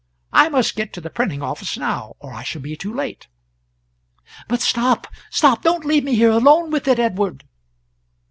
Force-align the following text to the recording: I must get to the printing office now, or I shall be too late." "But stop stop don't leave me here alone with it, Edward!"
I 0.33 0.49
must 0.49 0.75
get 0.75 0.93
to 0.93 0.99
the 1.01 1.11
printing 1.11 1.43
office 1.43 1.77
now, 1.77 2.15
or 2.17 2.33
I 2.33 2.41
shall 2.41 2.63
be 2.63 2.75
too 2.75 2.91
late." 2.91 3.27
"But 4.47 4.59
stop 4.59 5.05
stop 5.29 5.61
don't 5.61 5.85
leave 5.85 6.03
me 6.03 6.15
here 6.15 6.31
alone 6.31 6.71
with 6.71 6.87
it, 6.87 6.97
Edward!" 6.97 7.43